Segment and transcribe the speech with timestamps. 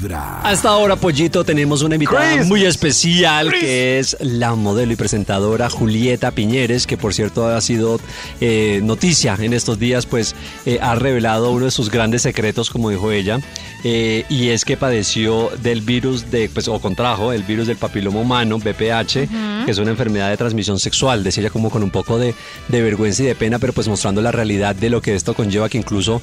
[0.00, 0.40] Vibra.
[0.42, 6.30] Hasta ahora, Pollito, tenemos una invitada muy especial que es la modelo y presentadora Julieta
[6.30, 8.00] Piñeres, que por cierto ha sido
[8.40, 10.34] eh, noticia en estos días, pues
[10.64, 13.40] eh, ha revelado uno de sus grandes secretos, como dijo ella,
[13.84, 18.20] eh, y es que padeció del virus de, pues, o contrajo el virus del papiloma
[18.20, 19.28] humano, BPH,
[19.64, 21.22] que es una enfermedad de transmisión sexual.
[21.22, 22.34] Decía ella como con un poco de,
[22.68, 25.68] de vergüenza y de pena, pero pues mostrando la realidad de lo que esto conlleva,
[25.68, 26.22] que incluso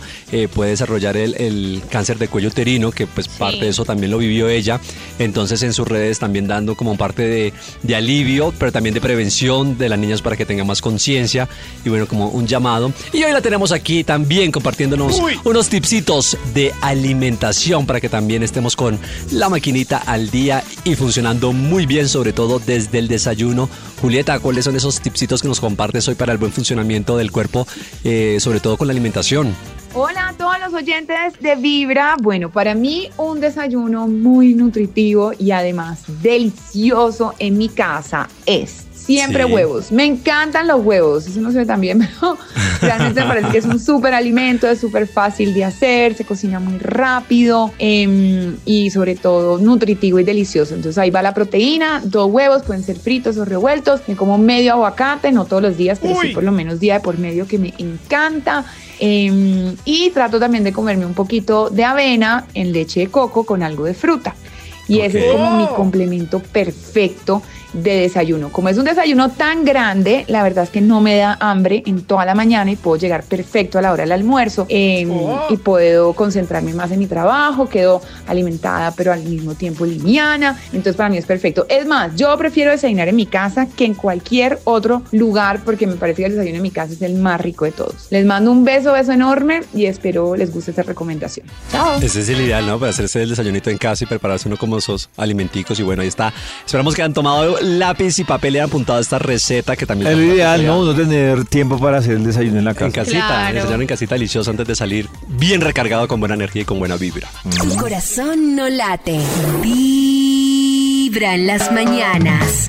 [0.53, 4.49] puede desarrollar el, el, cáncer de cuello uterino, que pues parte eso también lo vivió
[4.49, 4.79] ella.
[5.19, 7.53] Entonces en sus redes también dando como parte de,
[7.83, 11.47] de alivio, pero también de prevención de las niñas para que tengan más conciencia
[11.85, 12.91] y bueno, como un llamado.
[13.13, 18.75] Y hoy la tenemos aquí también compartiéndonos unos tipsitos de alimentación para que también estemos
[18.75, 18.99] con
[19.31, 23.69] la maquinita al día y funcionando muy bien, sobre todo desde el desayuno.
[24.01, 27.67] Julieta, ¿cuáles son esos tipsitos que nos compartes hoy para el buen funcionamiento del cuerpo,
[28.03, 29.55] eh, sobre todo con la alimentación?
[29.93, 32.15] Hola a los oyentes de Vibra.
[32.21, 39.45] Bueno, para mí un desayuno muy nutritivo y además delicioso en mi casa es siempre
[39.45, 39.91] huevos.
[39.91, 41.27] Me encantan los huevos.
[41.27, 42.37] Eso no se ve tan bien, pero
[42.81, 46.59] realmente me parece que es un súper alimento, es súper fácil de hacer, se cocina
[46.59, 50.75] muy rápido em, y sobre todo nutritivo y delicioso.
[50.75, 54.01] Entonces ahí va la proteína, dos huevos, pueden ser fritos o revueltos.
[54.07, 56.99] Me como medio aguacate, no todos los días, pero sí por lo menos día de
[56.99, 58.65] por medio que me encanta.
[58.99, 63.63] Em, y trato también de comerme un poquito de avena en leche de coco con
[63.63, 64.35] algo de fruta.
[64.87, 67.41] Y ese es como mi complemento perfecto
[67.77, 68.51] de desayuno.
[68.51, 72.01] Como es un desayuno tan grande, la verdad es que no me da hambre en
[72.03, 75.45] toda la mañana y puedo llegar perfecto a la hora del almuerzo em, oh.
[75.49, 80.95] y puedo concentrarme más en mi trabajo, quedo alimentada pero al mismo tiempo liviana, entonces
[80.95, 81.65] para mí es perfecto.
[81.69, 85.95] Es más, yo prefiero desayunar en mi casa que en cualquier otro lugar porque me
[85.95, 88.07] parece que el desayuno en mi casa es el más rico de todos.
[88.09, 91.45] Les mando un beso, beso enorme y espero les guste esta recomendación.
[91.71, 91.97] Chao.
[92.01, 92.79] Ese es el ideal, ¿no?
[92.79, 96.07] Para hacerse el desayunito en casa y prepararse uno como esos alimenticos y bueno, ahí
[96.07, 96.33] está.
[96.65, 100.11] Esperamos que hayan tomado lápiz y papel y han apuntado esta receta que también...
[100.11, 100.83] Es ideal, ¿no?
[100.83, 102.85] No tener tiempo para hacer el desayuno en la casa.
[102.85, 106.63] En casita, el desayuno en casita delicioso antes de salir bien recargado con buena energía
[106.63, 107.29] y con buena vibra.
[107.49, 109.19] Tu corazón no late,
[109.61, 112.65] vibra en las mañanas.